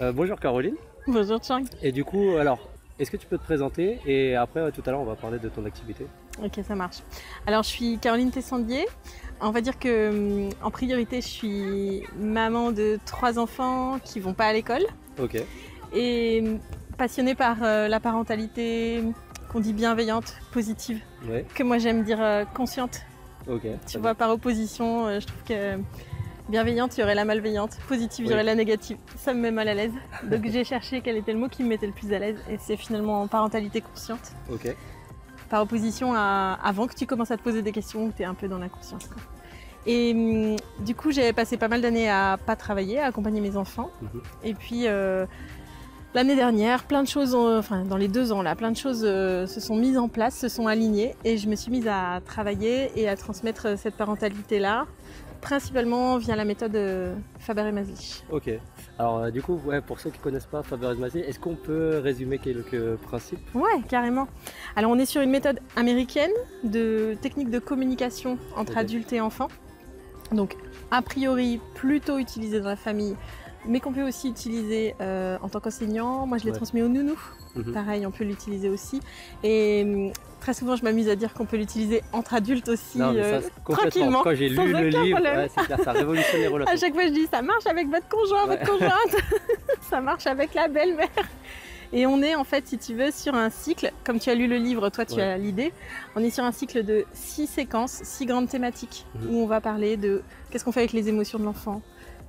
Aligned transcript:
Euh, 0.00 0.12
bonjour 0.12 0.38
Caroline. 0.38 0.74
Bonjour 1.06 1.42
Chang. 1.42 1.62
Et 1.82 1.92
du 1.92 2.04
coup, 2.04 2.36
alors, 2.38 2.58
est-ce 2.98 3.10
que 3.10 3.16
tu 3.16 3.26
peux 3.26 3.38
te 3.38 3.42
présenter 3.44 3.98
Et 4.06 4.36
après, 4.36 4.70
tout 4.72 4.82
à 4.86 4.90
l'heure, 4.90 5.00
on 5.00 5.04
va 5.04 5.16
parler 5.16 5.38
de 5.38 5.48
ton 5.48 5.64
activité. 5.64 6.06
Ok, 6.42 6.60
ça 6.66 6.74
marche. 6.74 6.98
Alors, 7.46 7.62
je 7.62 7.68
suis 7.68 7.98
Caroline 7.98 8.30
Tessandier. 8.30 8.86
On 9.40 9.50
va 9.50 9.60
dire 9.60 9.78
que 9.78 10.44
hum, 10.44 10.50
en 10.62 10.70
priorité, 10.70 11.20
je 11.20 11.26
suis 11.26 12.02
maman 12.18 12.70
de 12.72 12.98
trois 13.06 13.38
enfants 13.38 13.98
qui 14.04 14.20
vont 14.20 14.34
pas 14.34 14.46
à 14.46 14.52
l'école 14.52 14.82
Ok. 15.20 15.36
et 15.92 16.42
hum, 16.44 16.58
passionnée 16.96 17.34
par 17.34 17.56
euh, 17.62 17.88
la 17.88 18.00
parentalité 18.00 19.02
qu'on 19.50 19.60
dit 19.60 19.72
bienveillante, 19.72 20.36
positive, 20.52 21.00
Ouais. 21.28 21.44
que 21.54 21.62
moi 21.62 21.78
j'aime 21.78 22.02
dire 22.04 22.20
euh, 22.20 22.44
consciente. 22.44 23.00
Ok. 23.48 23.62
Tu 23.86 23.98
vois, 23.98 24.14
par 24.14 24.30
opposition, 24.30 25.06
euh, 25.06 25.20
je 25.20 25.26
trouve 25.26 25.42
que 25.44 25.76
bienveillante, 26.48 26.96
il 26.96 27.00
y 27.00 27.04
aurait 27.04 27.14
la 27.14 27.24
malveillante, 27.24 27.78
positive, 27.88 28.26
il 28.26 28.30
y 28.30 28.34
aurait 28.34 28.44
la 28.44 28.54
négative. 28.54 28.96
Ça 29.16 29.34
me 29.34 29.40
met 29.40 29.50
mal 29.50 29.68
à 29.68 29.74
l'aise. 29.74 29.92
Donc 30.24 30.46
j'ai 30.46 30.64
cherché 30.64 31.00
quel 31.00 31.16
était 31.16 31.32
le 31.32 31.38
mot 31.38 31.48
qui 31.48 31.62
me 31.62 31.68
mettait 31.68 31.86
le 31.86 31.92
plus 31.92 32.12
à 32.12 32.18
l'aise 32.18 32.38
et 32.50 32.56
c'est 32.58 32.76
finalement 32.76 33.26
parentalité 33.28 33.80
consciente. 33.80 34.32
Ok. 34.50 34.74
par 35.50 35.62
opposition 35.62 36.12
à 36.14 36.58
avant 36.62 36.86
que 36.86 36.94
tu 36.94 37.06
commences 37.06 37.30
à 37.30 37.36
te 37.36 37.42
poser 37.42 37.62
des 37.62 37.72
questions 37.72 38.04
où 38.04 38.12
tu 38.14 38.22
es 38.22 38.26
un 38.26 38.34
peu 38.34 38.48
dans 38.48 38.58
l'inconscience. 38.58 39.06
quoi. 39.06 39.22
Et 39.86 40.12
hum, 40.12 40.56
du 40.84 40.94
coup, 40.94 41.10
j'ai 41.10 41.32
passé 41.32 41.56
pas 41.56 41.68
mal 41.68 41.80
d'années 41.80 42.10
à 42.10 42.38
pas 42.44 42.56
travailler, 42.56 42.98
à 42.98 43.06
accompagner 43.06 43.40
mes 43.40 43.56
enfants. 43.56 43.90
Mhm. 44.02 44.22
Et 44.44 44.54
puis 44.54 44.86
euh, 44.86 45.24
l'année 46.18 46.34
dernière, 46.34 46.82
plein 46.82 47.04
de 47.04 47.08
choses, 47.08 47.32
ont- 47.36 47.56
enfin 47.56 47.84
dans 47.84 47.96
les 47.96 48.08
deux 48.08 48.32
ans 48.32 48.42
là, 48.42 48.56
plein 48.56 48.72
de 48.72 48.76
choses 48.76 49.02
euh, 49.04 49.46
se 49.46 49.60
sont 49.60 49.76
mises 49.76 49.96
en 49.96 50.08
place, 50.08 50.36
se 50.36 50.48
sont 50.48 50.66
alignées, 50.66 51.14
et 51.24 51.38
je 51.38 51.48
me 51.48 51.54
suis 51.54 51.70
mise 51.70 51.86
à 51.86 52.20
travailler 52.24 52.90
et 52.96 53.08
à 53.08 53.14
transmettre 53.16 53.66
euh, 53.66 53.76
cette 53.76 53.94
parentalité 53.94 54.58
là, 54.58 54.86
principalement 55.40 56.18
via 56.18 56.34
la 56.34 56.44
méthode 56.44 56.74
euh, 56.74 57.14
Faber 57.38 57.68
et 57.68 57.70
Maslich. 57.70 58.24
Ok. 58.32 58.50
Alors, 58.98 59.18
euh, 59.18 59.30
du 59.30 59.42
coup, 59.42 59.60
ouais, 59.64 59.80
pour 59.80 60.00
ceux 60.00 60.10
qui 60.10 60.18
connaissent 60.18 60.46
pas 60.46 60.64
Faber 60.64 60.92
Massi, 60.98 61.20
est-ce 61.20 61.38
qu'on 61.38 61.54
peut 61.54 62.00
résumer 62.02 62.38
quelques 62.38 62.96
principes? 62.96 63.38
Ouais, 63.54 63.80
carrément. 63.88 64.26
Alors 64.74 64.90
on 64.90 64.98
est 64.98 65.06
sur 65.06 65.22
une 65.22 65.30
méthode 65.30 65.60
américaine 65.76 66.32
de 66.64 67.16
technique 67.22 67.50
de 67.50 67.60
communication 67.60 68.38
entre 68.56 68.76
adultes 68.76 69.12
et 69.12 69.20
enfants. 69.20 69.46
Donc 70.32 70.56
a 70.90 71.00
priori 71.00 71.60
plutôt 71.74 72.18
utilisée 72.18 72.58
dans 72.60 72.68
la 72.70 72.74
famille, 72.76 73.14
mais 73.66 73.80
qu'on 73.80 73.92
peut 73.92 74.06
aussi 74.06 74.28
utiliser 74.28 74.94
euh, 75.00 75.36
en 75.42 75.48
tant 75.48 75.60
qu'enseignant. 75.60 76.26
Moi 76.26 76.38
je 76.38 76.44
l'ai 76.44 76.50
Ouais. 76.50 76.56
transmis 76.56 76.82
au 76.82 76.88
nounou. 76.88 77.18
Mhm. 77.56 77.72
Pareil, 77.72 78.06
on 78.06 78.10
peut 78.10 78.24
l'utiliser 78.24 78.68
aussi. 78.68 79.00
Et 79.42 79.82
hum, 79.84 80.12
très 80.40 80.54
souvent 80.54 80.76
je 80.76 80.84
m'amuse 80.84 81.08
à 81.08 81.16
dire 81.16 81.34
qu'on 81.34 81.44
peut 81.46 81.56
l'utiliser 81.56 82.02
entre 82.12 82.34
adultes 82.34 82.68
aussi. 82.68 82.98
Non, 82.98 83.12
mais 83.12 83.20
euh, 83.22 83.40
ça, 83.40 83.48
complètement. 83.64 83.74
tranquillement, 83.90 84.22
Quand 84.22 84.34
j'ai 84.34 84.48
lu 84.48 84.56
le 84.56 84.88
livre, 84.88 85.20
ouais, 85.20 85.48
clair, 85.66 85.80
ça 85.84 85.92
révolutionne 85.92 86.40
les 86.40 86.46
à 86.66 86.76
chaque 86.76 86.94
fois, 86.94 87.04
je 87.04 87.12
dis 87.12 87.26
ça 87.26 87.42
marche 87.42 87.66
avec 87.66 87.88
votre 87.88 88.08
conjoint, 88.08 88.46
Ouais. 88.48 88.56
votre 88.58 88.70
conjointe, 88.70 89.16
ça 89.90 90.00
marche 90.00 90.26
avec 90.26 90.54
la 90.54 90.68
belle-mère. 90.68 91.08
Et 91.90 92.04
on 92.06 92.20
est 92.20 92.34
en 92.34 92.44
fait, 92.44 92.66
si 92.66 92.76
tu 92.76 92.94
veux, 92.94 93.10
sur 93.10 93.34
un 93.34 93.48
cycle, 93.48 93.90
comme 94.04 94.18
tu 94.18 94.28
as 94.28 94.34
lu 94.34 94.46
le 94.46 94.56
livre, 94.58 94.90
toi 94.90 95.06
tu 95.06 95.14
Ouais. 95.14 95.22
as 95.22 95.38
l'idée, 95.38 95.72
on 96.16 96.22
est 96.22 96.28
sur 96.30 96.44
un 96.44 96.52
cycle 96.52 96.84
de 96.84 97.06
six 97.14 97.46
séquences, 97.46 98.00
six 98.04 98.26
grandes 98.26 98.48
thématiques, 98.48 99.06
Mhm. 99.14 99.30
où 99.34 99.42
on 99.42 99.46
va 99.46 99.60
parler 99.62 99.96
de 99.96 100.22
qu'est-ce 100.50 100.64
qu'on 100.66 100.72
fait 100.72 100.80
avec 100.80 100.92
les 100.92 101.08
émotions 101.08 101.38
de 101.38 101.44
l'enfant, 101.44 101.80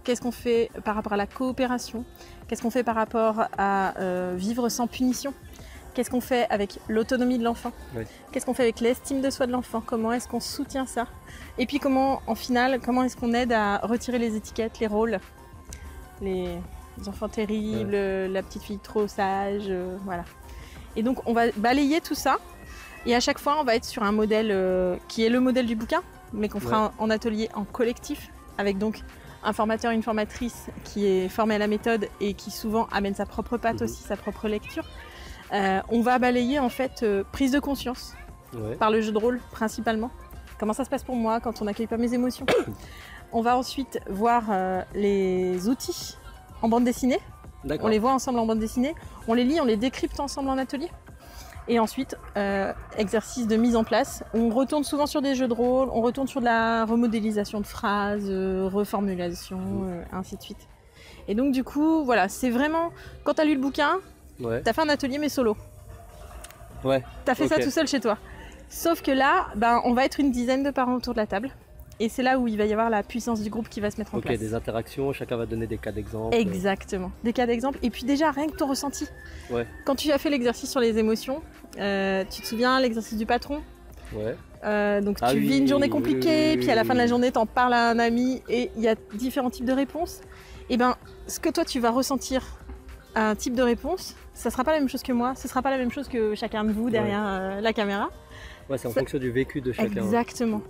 qu'est-ce 0.03 0.21
qu'on 0.21 0.31
fait 0.31 0.71
par 0.83 0.95
rapport 0.95 1.13
à 1.13 1.17
la 1.17 1.27
coopération, 1.27 2.03
qu'est-ce 2.47 2.61
qu'on 2.61 2.71
fait 2.71 2.83
par 2.83 2.95
rapport 2.95 3.43
à 3.57 3.97
euh, 3.99 4.33
vivre 4.37 4.69
sans 4.69 4.87
punition, 4.87 5.33
qu'est-ce 5.93 6.09
qu'on 6.09 6.21
fait 6.21 6.47
avec 6.49 6.79
l'autonomie 6.87 7.37
de 7.37 7.43
l'enfant, 7.43 7.71
qu'est-ce 8.31 8.45
qu'on 8.45 8.53
fait 8.53 8.63
avec 8.63 8.79
l'estime 8.79 9.21
de 9.21 9.29
soi 9.29 9.47
de 9.47 9.51
l'enfant, 9.51 9.81
comment 9.85 10.11
est-ce 10.11 10.27
qu'on 10.27 10.39
soutient 10.39 10.85
ça, 10.85 11.07
et 11.57 11.65
puis 11.65 11.79
comment, 11.79 12.21
en 12.27 12.35
final, 12.35 12.79
comment 12.79 13.03
est-ce 13.03 13.17
qu'on 13.17 13.33
aide 13.33 13.51
à 13.51 13.77
retirer 13.79 14.19
les 14.19 14.35
étiquettes, 14.35 14.79
les 14.79 14.87
rôles, 14.87 15.19
les 16.21 16.57
enfants 17.07 17.29
terribles, 17.29 17.95
la 17.95 18.43
petite 18.43 18.63
fille 18.63 18.79
trop 18.79 19.07
sage, 19.07 19.63
euh, 19.67 19.97
voilà. 20.03 20.25
Et 20.95 21.03
donc 21.03 21.27
on 21.27 21.33
va 21.33 21.51
balayer 21.55 22.01
tout 22.01 22.15
ça, 22.15 22.37
et 23.05 23.15
à 23.15 23.19
chaque 23.19 23.39
fois 23.39 23.57
on 23.59 23.63
va 23.63 23.75
être 23.75 23.85
sur 23.85 24.03
un 24.03 24.11
modèle 24.11 24.49
euh, 24.51 24.95
qui 25.07 25.23
est 25.23 25.29
le 25.29 25.39
modèle 25.39 25.65
du 25.65 25.75
bouquin, 25.75 26.01
mais 26.33 26.49
qu'on 26.49 26.59
fera 26.59 26.93
en, 26.97 27.05
en 27.05 27.09
atelier 27.09 27.49
en 27.53 27.63
collectif, 27.63 28.31
avec 28.57 28.77
donc 28.77 29.03
un 29.43 29.53
formateur, 29.53 29.91
une 29.91 30.03
formatrice 30.03 30.67
qui 30.83 31.05
est 31.05 31.29
formée 31.29 31.55
à 31.55 31.57
la 31.59 31.67
méthode 31.67 32.07
et 32.19 32.33
qui 32.33 32.51
souvent 32.51 32.87
amène 32.91 33.15
sa 33.15 33.25
propre 33.25 33.57
patte 33.57 33.77
Mhm. 33.81 33.83
aussi, 33.83 34.03
sa 34.03 34.17
propre 34.17 34.47
lecture. 34.47 34.83
Euh, 35.53 35.81
on 35.89 36.01
va 36.01 36.19
balayer 36.19 36.59
en 36.59 36.69
fait 36.69 37.01
euh, 37.03 37.23
prise 37.31 37.51
de 37.51 37.59
conscience 37.59 38.13
Ouais. 38.53 38.75
par 38.75 38.89
le 38.91 39.01
jeu 39.01 39.11
de 39.11 39.17
rôle 39.17 39.39
principalement. 39.51 40.11
Comment 40.59 40.73
ça 40.73 40.83
se 40.83 40.89
passe 40.89 41.03
pour 41.03 41.15
moi 41.15 41.39
quand 41.39 41.61
on 41.61 41.65
n'accueille 41.65 41.87
pas 41.87 41.97
mes 41.97 42.13
émotions 42.13 42.45
On 43.31 43.41
va 43.41 43.55
ensuite 43.57 43.99
voir 44.09 44.43
euh, 44.49 44.81
les 44.95 45.69
outils 45.69 46.17
en 46.63 46.67
bande 46.67 46.83
dessinée. 46.83 47.19
On 47.81 47.87
les 47.87 47.99
voit 47.99 48.11
ensemble 48.13 48.39
en 48.39 48.45
bande 48.45 48.59
dessinée. 48.59 48.95
On 49.27 49.33
les 49.35 49.43
lit, 49.43 49.59
on 49.61 49.65
les 49.65 49.77
décrypte 49.77 50.19
ensemble 50.19 50.49
en 50.49 50.57
atelier. 50.57 50.89
Et 51.71 51.77
ensuite, 51.77 52.17
euh, 52.35 52.73
exercice 52.97 53.47
de 53.47 53.55
mise 53.55 53.75
en 53.75 53.83
place. 53.83 54.23
On 54.33 54.49
retourne 54.49 54.83
souvent 54.83 55.05
sur 55.05 55.21
des 55.21 55.35
jeux 55.35 55.47
de 55.47 55.53
rôle, 55.53 55.87
on 55.93 56.01
retourne 56.01 56.27
sur 56.27 56.39
de 56.39 56.45
la 56.45 56.83
remodélisation 56.83 57.61
de 57.61 57.67
phrases, 57.67 58.25
euh, 58.27 58.67
reformulation, 58.73 59.59
euh, 59.85 60.01
ainsi 60.11 60.35
de 60.35 60.41
suite. 60.41 60.67
Et 61.27 61.35
donc 61.35 61.51
du 61.51 61.63
coup, 61.63 62.03
voilà, 62.03 62.27
c'est 62.27 62.49
vraiment, 62.49 62.89
quand 63.23 63.35
tu 63.35 63.41
as 63.41 63.45
lu 63.45 63.53
le 63.53 63.61
bouquin, 63.61 63.97
Ouais. 64.39 64.63
tu 64.63 64.69
as 64.69 64.73
fait 64.73 64.81
un 64.81 64.89
atelier 64.89 65.19
mais 65.19 65.29
solo. 65.29 65.55
Ouais. 66.83 67.03
Tu 67.25 67.31
as 67.31 67.35
fait 67.35 67.47
ça 67.47 67.59
tout 67.59 67.69
seul 67.69 67.87
chez 67.87 67.99
toi. 67.99 68.17
Sauf 68.69 69.03
que 69.03 69.11
là, 69.11 69.47
ben, 69.55 69.81
on 69.85 69.93
va 69.93 70.05
être 70.05 70.19
une 70.19 70.31
dizaine 70.31 70.63
de 70.63 70.71
parents 70.71 70.95
autour 70.95 71.13
de 71.13 71.19
la 71.19 71.27
table. 71.27 71.51
Et 72.01 72.07
c'est 72.07 72.23
là 72.23 72.39
où 72.39 72.47
il 72.47 72.57
va 72.57 72.65
y 72.65 72.71
avoir 72.71 72.89
la 72.89 73.03
puissance 73.03 73.41
du 73.41 73.49
groupe 73.49 73.67
qui 73.67 73.81
va 73.81 73.91
se 73.91 73.97
mettre 73.97 74.15
en 74.15 74.19
Ok, 74.19 74.23
place. 74.23 74.39
des 74.39 74.53
interactions, 74.53 75.11
chacun 75.11 75.35
va 75.35 75.45
donner 75.45 75.67
des 75.67 75.77
cas 75.77 75.91
d'exemple. 75.91 76.33
Exactement. 76.35 77.11
Des 77.25 77.33
cas 77.33 77.45
d'exemple. 77.45 77.77
Et 77.83 77.89
puis 77.89 78.03
déjà, 78.05 78.31
rien 78.31 78.47
que 78.47 78.55
ton 78.55 78.67
ressenti. 78.67 79.05
Ouais. 79.49 79.67
Quand 79.85 79.95
tu 79.95 80.09
as 80.11 80.17
fait 80.17 80.29
l'exercice 80.29 80.71
sur 80.71 80.79
les 80.79 80.97
émotions, 80.97 81.41
euh, 81.77 82.23
tu 82.29 82.41
te 82.41 82.47
souviens 82.47 82.79
l'exercice 82.79 83.17
du 83.17 83.25
patron 83.25 83.61
Ouais. 84.13 84.35
Euh, 84.63 85.01
Donc 85.01 85.17
Ah 85.21 85.31
tu 85.31 85.37
oui, 85.37 85.47
vis 85.47 85.57
une 85.59 85.67
journée 85.67 85.89
compliquée, 85.89 86.53
oui, 86.55 86.57
puis 86.61 86.71
à 86.71 86.75
la 86.75 86.83
fin 86.83 86.93
de 86.93 86.99
la 86.99 87.05
journée, 87.07 87.31
t'en 87.31 87.45
parles 87.45 87.73
à 87.73 87.89
un 87.89 87.99
ami 87.99 88.41
et 88.49 88.71
il 88.75 88.81
y 88.81 88.87
a 88.87 88.95
différents 89.13 89.49
types 89.51 89.65
de 89.65 89.71
réponses. 89.73 90.21
Et 90.69 90.77
ben, 90.77 90.95
ce 91.27 91.39
que 91.39 91.49
toi 91.49 91.63
tu 91.65 91.79
vas 91.79 91.91
ressentir 91.91 92.43
à 93.13 93.29
un 93.29 93.35
type 93.35 93.53
de 93.55 93.61
réponse, 93.61 94.15
ça 94.33 94.49
sera 94.49 94.63
pas 94.63 94.71
la 94.71 94.79
même 94.79 94.89
chose 94.89 95.03
que 95.03 95.11
moi, 95.13 95.33
ce 95.35 95.47
sera 95.47 95.61
pas 95.61 95.69
la 95.69 95.77
même 95.77 95.91
chose 95.91 96.07
que 96.07 96.33
chacun 96.33 96.63
de 96.63 96.71
vous 96.71 96.89
derrière 96.89 97.23
euh, 97.23 97.61
la 97.61 97.71
caméra. 97.73 98.09
Ouais, 98.69 98.77
c'est 98.77 98.87
en 98.87 98.91
Ça- 98.91 98.99
fonction 99.01 99.17
du 99.19 99.31
vécu 99.31 99.61
de 99.61 99.71
chacun. 99.71 100.01
Exactement. 100.01 100.61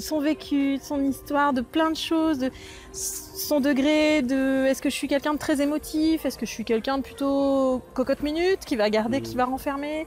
Son 0.00 0.20
vécu, 0.20 0.78
son 0.82 1.02
histoire, 1.04 1.52
de 1.52 1.60
plein 1.60 1.90
de 1.90 1.96
choses, 1.96 2.38
de 2.38 2.50
son 2.92 3.60
degré, 3.60 4.22
de 4.22 4.64
est-ce 4.64 4.80
que 4.80 4.88
je 4.88 4.94
suis 4.94 5.08
quelqu'un 5.08 5.34
de 5.34 5.38
très 5.38 5.60
émotif, 5.60 6.24
est-ce 6.24 6.38
que 6.38 6.46
je 6.46 6.50
suis 6.50 6.64
quelqu'un 6.64 6.98
de 6.98 7.02
plutôt 7.02 7.82
cocotte 7.92 8.22
minute, 8.22 8.60
qui 8.64 8.76
va 8.76 8.88
garder, 8.88 9.20
qui 9.20 9.36
va 9.36 9.44
renfermer. 9.44 10.06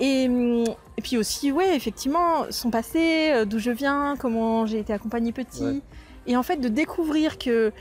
Et, 0.00 0.24
et 0.24 1.02
puis 1.02 1.16
aussi, 1.16 1.52
ouais, 1.52 1.76
effectivement, 1.76 2.46
son 2.50 2.70
passé, 2.70 3.30
euh, 3.32 3.44
d'où 3.44 3.58
je 3.58 3.70
viens, 3.70 4.16
comment 4.18 4.66
j'ai 4.66 4.78
été 4.78 4.92
accompagnée 4.92 5.32
petit. 5.32 5.64
Ouais. 5.64 5.80
Et 6.26 6.36
en 6.36 6.42
fait, 6.42 6.56
de 6.56 6.68
découvrir 6.68 7.38
que 7.38 7.72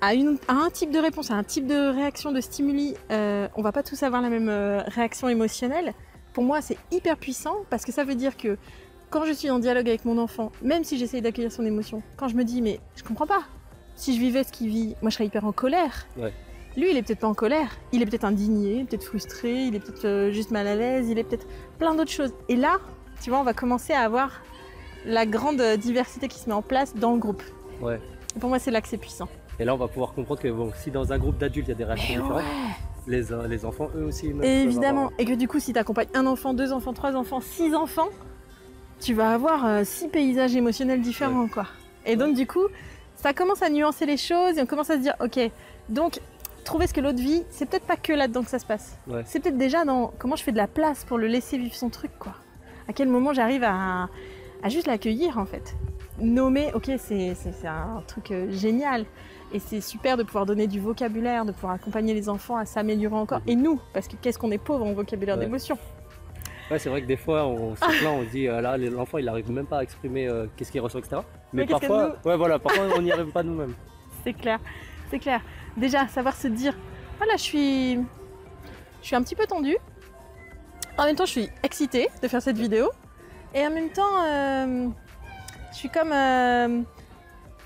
à, 0.00 0.14
une, 0.14 0.38
à 0.48 0.54
un 0.54 0.70
type 0.70 0.90
de 0.90 0.98
réponse, 0.98 1.30
à 1.30 1.34
un 1.34 1.44
type 1.44 1.66
de 1.66 1.88
réaction, 1.94 2.32
de 2.32 2.40
stimuli, 2.40 2.94
euh, 3.10 3.48
on 3.56 3.62
va 3.62 3.72
pas 3.72 3.82
tous 3.82 4.02
avoir 4.02 4.20
la 4.20 4.28
même 4.28 4.48
euh, 4.48 4.82
réaction 4.88 5.28
émotionnelle. 5.28 5.94
Pour 6.34 6.44
moi, 6.44 6.60
c'est 6.60 6.76
hyper 6.90 7.16
puissant 7.16 7.58
parce 7.70 7.84
que 7.84 7.92
ça 7.92 8.04
veut 8.04 8.16
dire 8.16 8.36
que 8.36 8.58
quand 9.14 9.24
je 9.26 9.32
suis 9.32 9.48
en 9.48 9.60
dialogue 9.60 9.88
avec 9.88 10.04
mon 10.04 10.18
enfant, 10.18 10.50
même 10.60 10.82
si 10.82 10.98
j'essaye 10.98 11.22
d'accueillir 11.22 11.52
son 11.52 11.64
émotion, 11.64 12.02
quand 12.16 12.26
je 12.26 12.34
me 12.34 12.42
dis 12.42 12.60
mais 12.60 12.80
je 12.96 13.04
comprends 13.04 13.28
pas, 13.28 13.42
si 13.94 14.12
je 14.12 14.18
vivais 14.18 14.42
ce 14.42 14.50
qu'il 14.50 14.66
vit, 14.68 14.96
moi 15.02 15.10
je 15.10 15.14
serais 15.14 15.26
hyper 15.26 15.44
en 15.44 15.52
colère. 15.52 16.08
Ouais. 16.16 16.32
Lui, 16.76 16.90
il 16.90 16.96
est 16.96 17.02
peut-être 17.04 17.20
pas 17.20 17.28
en 17.28 17.34
colère, 17.34 17.68
il 17.92 18.02
est 18.02 18.06
peut-être 18.06 18.24
indigné, 18.24 18.84
peut-être 18.84 19.04
frustré, 19.04 19.66
il 19.66 19.76
est 19.76 19.78
peut-être 19.78 20.04
euh, 20.04 20.32
juste 20.32 20.50
mal 20.50 20.66
à 20.66 20.74
l'aise, 20.74 21.08
il 21.08 21.16
est 21.20 21.22
peut-être 21.22 21.46
plein 21.78 21.94
d'autres 21.94 22.10
choses. 22.10 22.32
Et 22.48 22.56
là, 22.56 22.78
tu 23.22 23.30
vois, 23.30 23.38
on 23.38 23.44
va 23.44 23.54
commencer 23.54 23.92
à 23.92 24.00
avoir 24.00 24.42
la 25.06 25.26
grande 25.26 25.62
diversité 25.78 26.26
qui 26.26 26.40
se 26.40 26.48
met 26.48 26.52
en 26.56 26.62
place 26.62 26.96
dans 26.96 27.12
le 27.12 27.18
groupe. 27.20 27.44
Ouais. 27.80 28.00
Et 28.34 28.40
pour 28.40 28.48
moi, 28.48 28.58
c'est 28.58 28.72
là 28.72 28.80
que 28.80 28.88
c'est 28.88 28.98
puissant. 28.98 29.28
Et 29.60 29.64
là, 29.64 29.74
on 29.74 29.78
va 29.78 29.86
pouvoir 29.86 30.12
comprendre 30.14 30.40
que 30.40 30.48
bon, 30.48 30.72
si 30.82 30.90
dans 30.90 31.12
un 31.12 31.18
groupe 31.18 31.38
d'adultes, 31.38 31.68
il 31.68 31.70
y 31.70 31.74
a 31.74 31.76
des 31.76 31.84
réactions 31.84 32.14
différentes, 32.14 32.42
ouais. 32.42 33.06
les, 33.06 33.22
les 33.48 33.64
enfants, 33.64 33.90
eux 33.94 34.06
aussi, 34.06 34.26
Évidemment. 34.42 35.02
avoir- 35.06 35.12
Et 35.20 35.24
que 35.24 35.34
du 35.34 35.46
coup, 35.46 35.60
si 35.60 35.72
tu 35.72 35.78
accompagnes 35.78 36.08
un 36.14 36.26
enfant, 36.26 36.52
deux 36.52 36.72
enfants, 36.72 36.92
trois 36.92 37.14
enfants, 37.14 37.40
six 37.40 37.72
enfants, 37.76 38.08
tu 39.00 39.14
vas 39.14 39.30
avoir 39.32 39.64
euh, 39.66 39.84
six 39.84 40.08
paysages 40.08 40.54
émotionnels 40.56 41.00
différents, 41.00 41.48
quoi. 41.48 41.66
Et 42.06 42.16
donc, 42.16 42.34
du 42.34 42.46
coup, 42.46 42.66
ça 43.16 43.32
commence 43.32 43.62
à 43.62 43.68
nuancer 43.70 44.06
les 44.06 44.16
choses 44.16 44.58
et 44.58 44.62
on 44.62 44.66
commence 44.66 44.90
à 44.90 44.94
se 44.96 45.00
dire, 45.00 45.14
ok, 45.20 45.38
donc, 45.88 46.20
trouver 46.64 46.86
ce 46.86 46.94
que 46.94 47.00
l'autre 47.00 47.18
vit, 47.20 47.42
c'est 47.50 47.68
peut-être 47.68 47.86
pas 47.86 47.96
que 47.96 48.12
là-dedans 48.12 48.42
que 48.42 48.50
ça 48.50 48.58
se 48.58 48.66
passe. 48.66 48.96
Ouais. 49.06 49.22
C'est 49.26 49.40
peut-être 49.40 49.58
déjà 49.58 49.84
dans 49.84 50.12
comment 50.18 50.36
je 50.36 50.42
fais 50.42 50.52
de 50.52 50.56
la 50.56 50.66
place 50.66 51.04
pour 51.04 51.18
le 51.18 51.26
laisser 51.26 51.58
vivre 51.58 51.74
son 51.74 51.90
truc, 51.90 52.10
quoi. 52.18 52.32
À 52.88 52.92
quel 52.92 53.08
moment 53.08 53.32
j'arrive 53.32 53.64
à, 53.64 54.08
à 54.62 54.68
juste 54.68 54.86
l'accueillir, 54.86 55.38
en 55.38 55.44
fait. 55.46 55.74
Nommer, 56.18 56.70
ok, 56.74 56.84
c'est 56.98 57.34
c'est- 57.34 57.52
c'est 57.52 57.66
un 57.66 58.02
truc 58.06 58.30
euh, 58.30 58.50
génial. 58.50 59.04
Et 59.52 59.58
c'est 59.60 59.80
super 59.80 60.16
de 60.16 60.22
pouvoir 60.22 60.46
donner 60.46 60.66
du 60.66 60.80
vocabulaire, 60.80 61.44
de 61.44 61.52
pouvoir 61.52 61.74
accompagner 61.74 62.12
les 62.14 62.28
enfants 62.28 62.56
à 62.56 62.64
s'améliorer 62.66 63.14
encore. 63.16 63.38
Mhm. 63.40 63.48
Et 63.48 63.56
nous, 63.56 63.80
parce 63.92 64.08
que 64.08 64.16
qu'est-ce 64.20 64.38
qu'on 64.38 64.50
est 64.50 64.58
pauvre 64.58 64.84
en 64.84 64.92
vocabulaire 64.94 65.36
Ouais. 65.36 65.44
d'émotion. 65.44 65.76
Ouais, 66.70 66.78
c'est 66.78 66.88
vrai 66.88 67.02
que 67.02 67.06
des 67.06 67.16
fois, 67.16 67.46
on 67.46 67.74
se 67.76 67.80
plaint, 67.80 68.06
on 68.06 68.24
se 68.24 68.30
dit, 68.30 68.48
euh, 68.48 68.60
là, 68.60 68.78
l'enfant, 68.78 69.18
il 69.18 69.28
arrive 69.28 69.50
même 69.50 69.66
pas 69.66 69.78
à 69.78 69.82
exprimer 69.82 70.26
euh, 70.26 70.46
qu'est-ce 70.56 70.72
qu'il 70.72 70.80
ressent, 70.80 70.98
etc. 70.98 71.18
Mais, 71.52 71.66
parfois, 71.66 72.16
ouais, 72.24 72.36
voilà, 72.36 72.58
parfois, 72.58 72.84
on 72.96 73.02
n'y 73.02 73.12
arrive 73.12 73.30
pas 73.30 73.42
nous-mêmes. 73.42 73.74
C'est 74.24 74.32
clair, 74.32 74.58
c'est 75.10 75.18
clair. 75.18 75.42
Déjà, 75.76 76.08
savoir 76.08 76.34
se 76.34 76.48
dire, 76.48 76.74
Voilà, 77.18 77.36
je 77.36 77.42
suis, 77.42 77.96
je 77.96 79.06
suis 79.06 79.14
un 79.14 79.22
petit 79.22 79.34
peu 79.34 79.46
tendue. 79.46 79.76
En 80.96 81.04
même 81.04 81.14
temps, 81.14 81.26
je 81.26 81.32
suis 81.32 81.50
excitée 81.62 82.08
de 82.22 82.28
faire 82.28 82.40
cette 82.40 82.56
vidéo. 82.56 82.90
Et 83.54 83.66
en 83.66 83.70
même 83.70 83.90
temps, 83.90 84.24
euh, 84.24 84.88
je 85.72 85.76
suis 85.76 85.90
comme. 85.90 86.08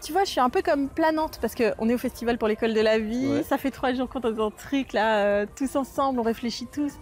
tu 0.03 0.13
vois, 0.13 0.25
je 0.25 0.31
suis 0.31 0.41
un 0.41 0.51
peu 0.51 0.63
comme 0.63 0.89
planante 0.89 1.39
parce 1.41 1.55
qu'on 1.55 1.89
est 1.89 1.95
au 1.95 1.99
festival 1.99 2.39
pour 2.39 2.49
l'école 2.49 2.75
de 2.75 2.81
la 2.81 2.99
vie. 2.99 3.29
Ouais. 3.29 3.43
Ça 3.45 3.57
fait 3.57 3.71
trois 3.71 3.93
jours 3.93 4.09
qu'on 4.09 4.21
est 4.21 4.33
dans 4.33 4.49
un 4.49 4.51
truc 4.51 4.93
là, 4.93 5.25
euh, 5.25 5.47
tous 5.57 5.77
ensemble, 5.77 6.19
on 6.19 6.25
réfléchit 6.25 6.67
tous. 6.67 6.93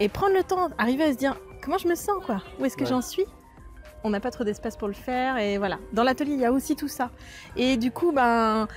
Et 0.00 0.08
prendre 0.08 0.34
le 0.34 0.42
temps, 0.42 0.68
arriver 0.78 1.04
à 1.04 1.12
se 1.12 1.18
dire 1.18 1.36
comment 1.62 1.78
je 1.78 1.88
me 1.88 1.94
sens, 1.94 2.16
quoi? 2.24 2.42
Où 2.58 2.64
est-ce 2.64 2.76
que 2.76 2.82
Ouais. 2.82 2.88
j'en 2.90 3.00
suis? 3.00 3.24
On 4.02 4.10
n'a 4.10 4.20
pas 4.20 4.30
trop 4.30 4.44
d'espace 4.44 4.76
pour 4.76 4.88
le 4.88 4.94
faire. 4.94 5.38
Et 5.38 5.56
voilà. 5.58 5.78
Dans 5.92 6.02
l'atelier, 6.02 6.32
il 6.34 6.40
y 6.40 6.44
a 6.44 6.52
aussi 6.52 6.76
tout 6.76 6.88
ça. 6.88 7.10
Et 7.56 7.76
du 7.76 7.90
coup, 7.90 8.12
ben, 8.12 8.68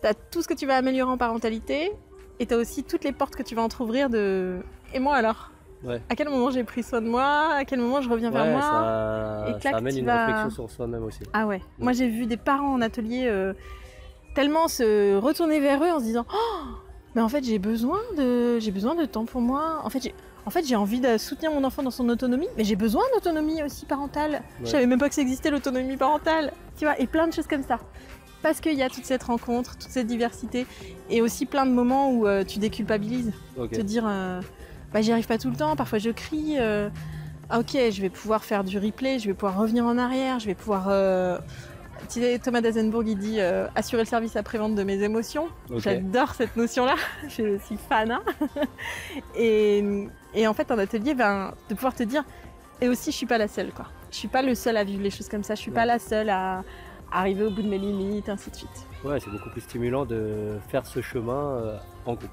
tu 0.00 0.06
as 0.08 0.14
tout 0.14 0.42
ce 0.42 0.48
que 0.48 0.54
tu 0.54 0.66
vas 0.66 0.76
améliorer 0.76 1.10
en 1.10 1.18
parentalité. 1.18 1.92
Et 2.38 2.46
tu 2.46 2.54
as 2.54 2.56
aussi 2.56 2.84
toutes 2.84 3.04
les 3.04 3.12
portes 3.12 3.36
que 3.36 3.42
tu 3.42 3.54
vas 3.54 3.62
entrouvrir 3.62 4.08
de. 4.08 4.60
Et 4.94 4.98
moi 5.00 5.16
alors? 5.16 5.50
Ouais. 5.84 6.00
À 6.08 6.14
quel 6.16 6.28
moment 6.28 6.50
j'ai 6.50 6.64
pris 6.64 6.82
soin 6.82 7.00
de 7.02 7.08
moi? 7.08 7.52
À 7.54 7.64
quel 7.66 7.80
moment 7.80 8.00
je 8.00 8.08
reviens 8.08 8.30
vers 8.30 8.46
moi? 8.46 8.60
ça, 8.62 9.44
et 9.48 9.58
clac, 9.60 9.72
ça 9.72 9.78
amène 9.78 9.92
tu 9.94 10.00
une 10.00 10.06
vas- 10.06 10.26
réflexion 10.26 10.50
sur 10.50 10.70
soi-même 10.70 11.04
aussi. 11.04 11.20
Ah 11.32 11.46
ouais. 11.46 11.60
Moi 11.78 11.92
j'ai 11.92 12.06
vu 12.08 12.26
des 12.26 12.36
parents 12.36 12.72
en 12.74 12.80
atelier 12.82 13.24
euh, 13.26 13.54
tellement 14.34 14.68
se 14.68 15.16
retourner 15.16 15.58
vers 15.58 15.82
eux 15.82 15.90
en 15.90 15.98
se 15.98 16.04
disant 16.04 16.26
Oh 16.32 16.66
mais 17.14 17.22
en 17.22 17.28
fait 17.30 17.42
j'ai 17.44 17.58
besoin 17.58 17.98
de 18.18 18.58
j'ai 18.58 18.70
besoin 18.72 18.94
de 18.94 19.06
temps 19.06 19.24
pour 19.24 19.40
moi. 19.40 19.80
En 19.82 19.88
fait 19.88 20.02
j'ai 20.02 20.14
en 20.46 20.50
fait 20.50 20.64
j'ai 20.66 20.76
envie 20.76 21.00
de 21.00 21.18
soutenir 21.18 21.52
mon 21.52 21.64
enfant 21.64 21.82
dans 21.82 21.90
son 21.90 22.08
autonomie, 22.08 22.48
mais 22.56 22.64
j'ai 22.64 22.76
besoin 22.76 23.02
d'autonomie 23.14 23.62
aussi 23.62 23.86
parentale. 23.86 24.42
Je 24.60 24.64
Ouais. 24.64 24.70
savais 24.70 24.86
même 24.86 24.98
pas 24.98 25.08
que 25.08 25.14
ça 25.14 25.22
existait 25.22 25.50
l'autonomie 25.50 25.96
parentale. 25.96 26.52
Tu 26.78 26.84
vois, 26.84 26.98
et 27.00 27.06
plein 27.06 27.26
de 27.28 27.32
choses 27.32 27.46
comme 27.46 27.62
ça. 27.62 27.78
Parce 28.42 28.60
qu'il 28.60 28.72
y 28.74 28.82
a 28.82 28.88
toute 28.88 29.04
cette 29.04 29.22
rencontre, 29.24 29.76
toute 29.76 29.90
cette 29.90 30.06
diversité, 30.06 30.66
et 31.10 31.20
aussi 31.20 31.44
plein 31.44 31.66
de 31.66 31.72
moments 31.72 32.10
où 32.10 32.26
euh, 32.26 32.42
tu 32.42 32.58
déculpabilises 32.58 33.32
te 33.70 33.80
dire 33.82 34.04
euh, 34.08 34.40
bah 34.94 35.02
j'y 35.02 35.12
arrive 35.12 35.26
pas 35.26 35.36
tout 35.38 35.50
le 35.50 35.56
temps, 35.56 35.76
parfois 35.76 35.98
je 35.98 36.08
crie. 36.10 36.56
euh, 36.58 36.88
ah 37.50 37.58
ok, 37.60 37.76
je 37.90 38.00
vais 38.00 38.08
pouvoir 38.10 38.44
faire 38.44 38.64
du 38.64 38.78
replay, 38.78 39.18
je 39.18 39.26
vais 39.26 39.34
pouvoir 39.34 39.58
revenir 39.58 39.84
en 39.84 39.98
arrière, 39.98 40.38
je 40.38 40.46
vais 40.46 40.54
pouvoir. 40.54 40.86
euh, 40.88 41.38
Thomas 42.42 42.62
Dazenbourg 42.62 43.04
il 43.04 43.18
dit 43.18 43.40
euh, 43.40 43.66
assurer 43.74 44.02
le 44.02 44.08
service 44.08 44.34
après-vente 44.36 44.74
de 44.74 44.82
mes 44.84 45.02
émotions. 45.02 45.48
J'adore 45.76 46.34
cette 46.34 46.56
notion-là, 46.56 46.94
je 47.28 47.58
suis 47.58 47.76
fan. 47.88 48.10
hein. 48.12 48.22
et, 49.36 50.08
et 50.34 50.46
en 50.46 50.54
fait, 50.54 50.70
en 50.70 50.78
atelier, 50.78 51.14
ben, 51.14 51.52
de 51.68 51.74
pouvoir 51.74 51.94
te 51.94 52.02
dire, 52.02 52.24
et 52.80 52.88
aussi, 52.88 53.10
je 53.10 53.16
suis 53.16 53.26
pas 53.26 53.38
la 53.38 53.48
seule, 53.48 53.72
quoi. 53.72 53.86
Je 54.10 54.16
suis 54.16 54.28
pas 54.28 54.42
le 54.42 54.54
seul 54.54 54.76
à 54.76 54.84
vivre 54.84 55.02
les 55.02 55.10
choses 55.10 55.28
comme 55.28 55.44
ça, 55.44 55.54
je 55.54 55.60
suis 55.60 55.70
pas 55.70 55.86
la 55.86 55.98
seule 55.98 56.30
à 56.30 56.62
arriver 57.12 57.44
au 57.44 57.50
bout 57.50 57.62
de 57.62 57.68
mes 57.68 57.78
limites, 57.78 58.28
ainsi 58.28 58.50
de 58.50 58.56
suite. 58.56 58.86
Ouais, 59.04 59.18
c'est 59.20 59.30
beaucoup 59.30 59.50
plus 59.50 59.60
stimulant 59.60 60.04
de 60.04 60.58
faire 60.68 60.86
ce 60.86 61.00
chemin 61.00 61.56
euh, 61.56 61.78
en 62.06 62.14
groupe. 62.14 62.30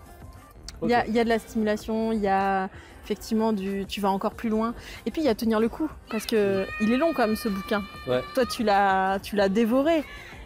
Il 0.84 0.90
y, 0.90 0.94
a, 0.94 1.08
il 1.08 1.14
y 1.14 1.20
a 1.20 1.24
de 1.24 1.30
la 1.30 1.40
stimulation, 1.40 2.12
il 2.12 2.20
y 2.20 2.28
a 2.28 2.70
effectivement 3.04 3.52
du. 3.52 3.86
Tu 3.88 4.00
vas 4.00 4.12
encore 4.12 4.36
plus 4.36 4.50
loin. 4.50 4.76
Et 5.06 5.12
puis 5.12 5.22
il 5.22 5.26
y 5.26 5.30
a 5.30 5.34
tenir 5.34 5.60
le 5.60 5.70
coup, 5.70 5.90
parce 6.12 6.28
que 6.28 6.68
il 6.82 6.94
est 6.94 6.98
long 6.98 7.14
quand 7.16 7.26
même 7.26 7.36
ce 7.36 7.50
bouquin. 7.50 7.82
Ouais. 8.08 8.22
Toi 8.36 8.46
tu 8.46 8.64
l'as, 8.64 9.18
tu 9.24 9.36
l'as 9.36 9.50
dévoré, 9.50 10.04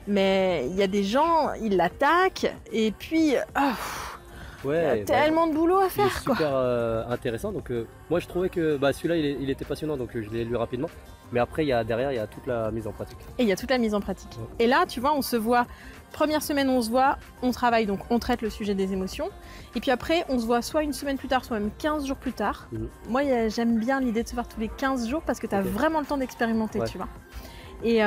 mais 0.08 0.68
il 0.70 0.76
y 0.78 0.84
a 0.84 0.88
des 0.88 1.04
gens, 1.04 1.52
ils 1.62 1.76
l'attaquent, 1.76 2.54
et 2.72 2.92
puis 2.92 3.36
ah, 4.64 4.68
il 4.68 4.68
y 4.68 4.70
Ouais, 4.70 4.86
a 4.86 4.96
bah, 4.98 5.04
tellement 5.06 5.48
de 5.48 5.54
boulot 5.54 5.78
à 5.80 5.84
il 5.84 5.86
est 5.88 5.90
faire 5.90 6.24
quoi. 6.24 6.36
super 6.36 6.52
euh, 6.56 7.04
intéressant. 7.10 7.52
Donc, 7.52 7.72
euh, 7.72 7.86
moi, 8.10 8.20
je 8.20 8.28
trouvais 8.28 8.50
que 8.50 8.78
bah, 8.78 8.94
celui-là, 8.94 9.16
il, 9.18 9.42
il 9.42 9.50
était 9.50 9.66
passionnant, 9.66 9.98
donc 9.98 10.16
euh, 10.16 10.22
je 10.24 10.30
l'ai 10.30 10.44
lu 10.46 10.56
rapidement. 10.56 10.90
Mais 11.32 11.40
après, 11.40 11.64
il 11.64 11.68
y 11.70 11.74
a, 11.74 11.84
derrière, 11.84 12.12
il 12.12 12.16
y 12.16 12.20
a 12.20 12.28
toute 12.28 12.46
la 12.48 12.72
mise 12.72 12.88
en 12.88 12.92
pratique. 12.92 13.18
Et 13.38 13.44
il 13.44 13.48
y 13.50 13.52
a 13.52 13.56
toute 13.56 13.70
la 13.70 13.78
mise 13.78 13.94
en 13.96 14.02
pratique. 14.02 14.32
Ouais. 14.38 14.66
Et 14.66 14.68
là, 14.68 14.86
tu 14.88 15.00
vois, 15.00 15.14
on 15.16 15.22
se 15.22 15.36
voit. 15.36 15.66
Première 16.12 16.44
semaine, 16.44 16.68
on 16.70 16.82
se 16.82 16.90
voit, 16.90 17.18
on 17.42 17.52
travaille, 17.52 17.86
donc 17.86 18.00
on 18.10 18.20
traite 18.20 18.42
le 18.42 18.50
sujet 18.50 18.76
des 18.76 18.92
émotions. 18.92 19.30
Et 19.76 19.80
puis 19.80 19.92
après, 19.92 20.26
on 20.28 20.40
se 20.40 20.46
voit 20.46 20.62
soit 20.62 20.84
une 20.84 20.92
semaine 20.92 21.18
plus 21.18 21.30
tard, 21.30 21.46
soit 21.46 21.58
même 21.58 21.72
15 21.78 22.06
jours 22.06 22.18
plus 22.18 22.34
tard. 22.34 22.68
Mhm. 22.74 22.90
Moi, 23.08 23.24
il 23.24 23.50
j'aime 23.50 23.80
bien 23.80 24.02
l'idée 24.02 24.24
de 24.24 24.28
se 24.28 24.34
voir 24.34 24.46
tous 24.48 24.60
les 24.60 24.68
15 24.68 25.08
jours 25.08 25.22
parce 25.22 25.40
que 25.40 25.48
tu 25.48 25.56
as 25.56 25.62
vraiment 25.62 26.02
le 26.02 26.06
temps 26.06 26.18
d'expérimenter, 26.18 26.80
Ouais. 26.80 26.88
tu 26.88 26.98
vois. 26.98 27.08
Et 27.84 28.00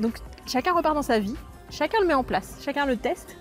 donc, 0.00 0.16
chacun 0.46 0.72
repart 0.74 0.94
dans 0.96 1.02
sa 1.02 1.20
vie, 1.20 1.36
chacun 1.70 2.00
le 2.00 2.06
met 2.08 2.14
en 2.14 2.24
place, 2.24 2.58
chacun 2.64 2.84
le 2.84 2.96
teste. 2.96 3.36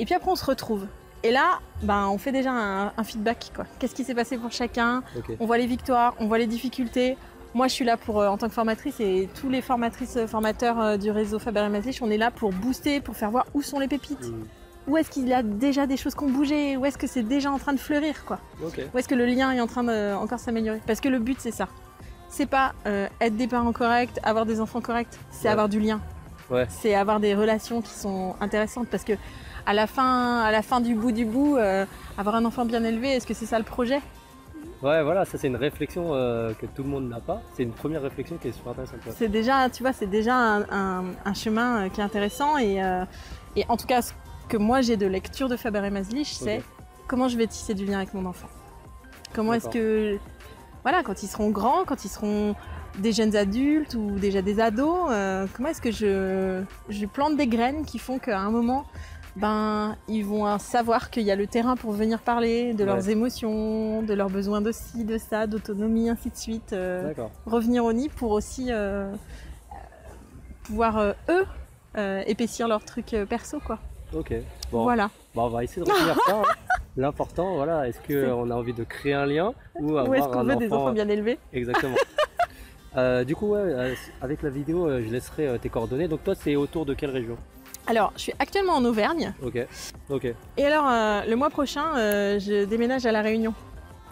Et 0.00 0.04
puis 0.06 0.14
après, 0.14 0.30
on 0.30 0.34
se 0.36 0.44
retrouve. 0.44 0.86
Et 1.24 1.30
là, 1.30 1.60
ben, 1.82 2.08
on 2.08 2.18
fait 2.18 2.32
déjà 2.32 2.50
un, 2.52 2.86
un 2.96 3.04
feedback. 3.04 3.52
Qu'est-ce 3.78 3.94
qui 3.94 4.04
s'est 4.04 4.14
passé 4.14 4.36
pour 4.38 4.50
chacun 4.52 5.02
on 5.38 5.46
voit 5.46 5.58
les 5.58 5.66
victoires, 5.66 6.14
on 6.18 6.26
voit 6.26 6.38
les 6.38 6.46
difficultés. 6.46 7.16
Moi, 7.54 7.68
je 7.68 7.74
suis 7.74 7.84
là 7.84 7.96
pour, 7.96 8.20
euh, 8.20 8.28
en 8.28 8.38
tant 8.38 8.48
que 8.48 8.54
formatrice 8.54 8.98
et 8.98 9.28
tous 9.38 9.50
les 9.50 9.60
formatrices, 9.60 10.16
euh, 10.16 10.26
formateurs 10.26 10.80
euh, 10.80 10.96
du 10.96 11.10
réseau 11.10 11.38
Faber 11.38 11.60
et 11.60 11.68
Maslich, 11.68 12.00
on 12.02 12.10
est 12.10 12.16
là 12.16 12.30
pour 12.30 12.50
booster, 12.50 13.00
pour 13.00 13.14
faire 13.14 13.30
voir 13.30 13.44
où 13.52 13.60
sont 13.62 13.78
les 13.78 13.88
pépites. 13.88 14.30
Mm. 14.30 14.44
Où 14.88 14.96
est-ce 14.96 15.10
qu'il 15.10 15.28
y 15.28 15.34
a 15.34 15.42
déjà 15.42 15.86
des 15.86 15.96
choses 15.98 16.14
qui 16.14 16.24
ont 16.24 16.30
bougé? 16.30 16.76
Où 16.78 16.86
est-ce 16.86 16.96
que 16.98 17.06
c'est 17.06 17.22
déjà 17.22 17.52
en 17.52 17.58
train 17.58 17.74
de 17.74 17.78
fleurir 17.78 18.24
quoi? 18.24 18.38
Où 18.62 18.98
est-ce 18.98 19.06
que 19.06 19.14
le 19.14 19.26
lien 19.26 19.52
est 19.52 19.60
en 19.60 19.66
train 19.66 19.84
de 19.84 19.90
euh, 19.90 20.16
encore 20.16 20.40
s'améliorer? 20.40 20.80
Parce 20.86 21.00
que 21.00 21.08
le 21.08 21.18
but, 21.18 21.36
c'est 21.40 21.52
ça. 21.52 21.68
C'est 22.30 22.46
pas 22.46 22.72
être 23.20 23.36
des 23.36 23.46
parents 23.46 23.72
corrects, 23.72 24.18
avoir 24.22 24.46
des 24.46 24.58
enfants 24.62 24.80
corrects, 24.80 25.18
c'est 25.30 25.44
Ouais. 25.44 25.50
avoir 25.50 25.68
du 25.68 25.78
lien. 25.78 26.00
Ouais. 26.52 26.66
C'est 26.68 26.94
avoir 26.94 27.18
des 27.20 27.34
relations 27.34 27.80
qui 27.82 27.90
sont 27.92 28.34
intéressantes 28.40 28.88
parce 28.88 29.04
que 29.04 29.14
à 29.66 29.72
la 29.74 29.86
fin, 29.86 30.40
à 30.40 30.50
la 30.50 30.62
fin 30.62 30.80
du 30.80 30.94
bout 30.94 31.12
du 31.12 31.24
bout, 31.24 31.56
euh, 31.56 31.86
avoir 32.18 32.34
un 32.36 32.44
enfant 32.44 32.64
bien 32.64 32.82
élevé, 32.84 33.10
est-ce 33.12 33.26
que 33.26 33.34
c'est 33.34 33.46
ça 33.46 33.58
le 33.58 33.64
projet? 33.64 34.00
Ouais, 34.82 35.02
voilà, 35.04 35.24
ça 35.24 35.38
c'est 35.38 35.46
une 35.46 35.56
réflexion 35.56 36.10
euh, 36.14 36.52
que 36.54 36.66
tout 36.66 36.82
le 36.82 36.88
monde 36.88 37.08
n'a 37.08 37.20
pas. 37.20 37.40
C'est 37.54 37.62
une 37.62 37.70
première 37.72 38.02
réflexion 38.02 38.36
qui 38.36 38.48
est 38.48 38.52
super 38.52 38.72
intéressante. 38.72 38.98
ouais. 39.06 39.12
C'est 39.16 39.28
déjà, 39.28 39.70
tu 39.70 39.82
vois, 39.84 39.92
c'est 39.92 40.08
déjà 40.08 40.34
un, 40.34 40.62
un- 40.70 41.04
un 41.24 41.34
chemin 41.34 41.84
euh, 41.84 41.88
qui 41.88 42.00
est 42.00 42.04
intéressant 42.04 42.58
et, 42.58 42.80
et 43.56 43.64
en 43.68 43.76
tout 43.76 43.86
cas, 43.86 44.02
ce 44.02 44.12
que 44.48 44.56
moi 44.56 44.80
j'ai 44.80 44.96
de 44.96 45.06
lecture 45.06 45.48
de 45.48 45.56
Faber 45.56 45.82
et 45.86 45.90
Maslich, 45.90 46.34
c'est 46.34 46.62
comment 47.06 47.28
je 47.28 47.36
vais 47.36 47.46
tisser 47.46 47.74
du 47.74 47.84
lien 47.86 47.98
avec 47.98 48.12
mon 48.14 48.26
enfant. 48.26 48.48
Comment 49.34 49.54
est-ce 49.54 49.68
que, 49.68 50.18
voilà, 50.82 51.02
quand 51.04 51.22
ils 51.22 51.28
seront 51.28 51.50
grands, 51.50 51.84
quand 51.86 52.04
ils 52.04 52.08
seront 52.10 52.54
des 52.98 53.12
jeunes 53.12 53.34
adultes 53.36 53.94
ou 53.94 54.10
déjà 54.18 54.42
des 54.42 54.60
ados, 54.60 55.08
euh, 55.10 55.46
comment 55.54 55.68
est-ce 55.70 55.80
que 55.80 55.90
je, 55.90 56.62
je 56.88 57.06
plante 57.06 57.36
des 57.36 57.46
graines 57.46 57.84
qui 57.84 57.98
font 57.98 58.18
qu'à 58.18 58.38
un 58.38 58.50
moment, 58.50 58.84
ben, 59.36 59.96
ils 60.08 60.24
vont 60.24 60.58
savoir 60.58 61.08
qu'il 61.10 61.22
y 61.22 61.30
a 61.30 61.36
le 61.36 61.46
terrain 61.46 61.74
pour 61.76 61.92
venir 61.92 62.20
parler 62.20 62.74
de 62.74 62.84
leurs 62.84 63.08
émotions, 63.08 64.02
de 64.02 64.12
leurs 64.12 64.28
besoins 64.28 64.60
de 64.60 64.72
ci, 64.72 65.04
de 65.04 65.16
ça, 65.16 65.46
d'autonomie, 65.46 66.10
ainsi 66.10 66.28
de 66.30 66.36
suite. 66.36 66.72
euh, 66.74 67.08
D'accord. 67.08 67.30
revenir 67.46 67.84
au 67.84 67.92
nid 67.94 68.10
pour 68.10 68.32
aussi 68.32 68.66
euh, 68.70 69.10
pouvoir 70.64 70.98
euh, 70.98 71.12
eux 71.30 71.46
euh, 71.96 72.22
épaissir 72.26 72.68
leur 72.68 72.84
truc 72.84 73.16
perso 73.28 73.58
quoi. 73.60 73.78
Ok. 74.14 74.34
Bon, 74.70 74.82
Voilà. 74.82 75.06
bah, 75.34 75.42
on 75.42 75.48
va 75.48 75.64
essayer 75.64 75.82
de 75.82 75.90
retenir 75.90 76.16
ça. 76.26 76.36
hein. 76.36 76.42
L'important, 76.98 77.54
voilà, 77.56 77.88
est-ce 77.88 77.98
qu'on 78.06 78.50
a 78.50 78.54
envie 78.54 78.74
de 78.74 78.84
créer 78.84 79.14
un 79.14 79.24
lien 79.24 79.54
ou 79.80 79.92
Où 79.98 80.12
est-ce 80.12 80.28
qu'on 80.28 80.42
veut 80.44 80.50
enfant 80.52 80.58
des 80.58 80.72
enfants 80.72 80.92
bien 80.92 81.08
élevés? 81.08 81.38
Exactement. 81.54 81.96
Euh, 82.96 83.24
du 83.24 83.34
coup, 83.34 83.48
ouais, 83.52 83.60
euh, 83.60 83.94
avec 84.20 84.42
la 84.42 84.50
vidéo, 84.50 84.86
euh, 84.86 85.02
je 85.06 85.10
laisserai 85.10 85.58
tes 85.60 85.68
coordonnées. 85.68 86.08
Donc 86.08 86.22
toi, 86.24 86.34
c'est 86.34 86.56
autour 86.56 86.84
de 86.86 86.94
quelle 86.94 87.10
région? 87.10 87.36
Alors, 87.86 88.12
je 88.16 88.22
suis 88.22 88.32
actuellement 88.38 88.74
en 88.74 88.84
Auvergne 88.84 89.32
Ok. 89.42 89.58
Ok. 90.08 90.26
et 90.56 90.64
alors 90.64 90.84
le 91.26 91.34
mois 91.34 91.50
prochain, 91.50 91.84
je 92.38 92.64
déménage 92.64 93.06
à 93.06 93.12
la 93.12 93.22
Réunion. 93.22 93.54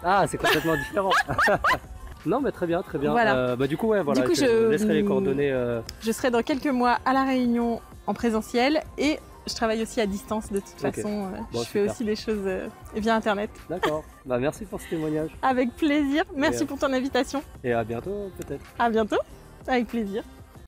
Ah, 0.03 0.25
c'est 0.27 0.37
complètement 0.37 0.75
différent. 0.75 1.11
non, 2.25 2.41
mais 2.41 2.51
très 2.51 2.67
bien, 2.67 2.81
très 2.81 2.97
bien. 2.97 3.11
Voilà. 3.11 3.55
Bah, 3.55 3.67
du 3.67 3.77
coup, 3.77 3.87
ouais, 3.89 4.01
voilà, 4.03 4.21
Du 4.21 4.27
coup, 4.27 4.35
je, 4.35 4.45
je- 4.45 4.69
laisserai 4.71 4.95
les 4.95 5.05
coordonnées. 5.05 5.51
euh, 5.51 5.79
Je 6.01 6.11
serai 6.11 6.31
dans 6.31 6.41
quelques 6.41 6.65
mois 6.67 6.97
à 7.05 7.13
la 7.13 7.23
Réunion 7.23 7.79
en 8.07 8.13
présentiel 8.13 8.81
et 8.97 9.19
je 9.51 9.55
travaille 9.55 9.81
aussi 9.83 10.01
à 10.01 10.05
distance 10.07 10.51
de 10.51 10.59
toute 10.59 10.79
façon. 10.79 11.25
euh, 11.33 11.37
Bon, 11.51 11.59
je 11.59 11.65
fais 11.67 11.79
super. 11.79 11.91
aussi 11.91 12.03
des 12.05 12.15
choses 12.15 12.43
euh, 12.45 12.67
via 12.95 13.15
internet. 13.15 13.49
D'accord. 13.69 14.03
bah, 14.25 14.39
merci 14.39 14.65
pour 14.65 14.81
ce 14.81 14.87
témoignage. 14.89 15.29
Avec 15.41 15.75
plaisir. 15.75 16.23
Merci 16.35 16.61
Et, 16.61 16.63
euh, 16.63 16.67
pour 16.67 16.79
ton 16.79 16.91
invitation. 16.93 17.43
Et 17.63 17.73
à 17.73 17.83
bientôt, 17.83 18.31
peut-être. 18.37 18.63
À 18.79 18.89
bientôt. 18.89 19.19
Avec 19.67 19.87
plaisir. 19.87 20.23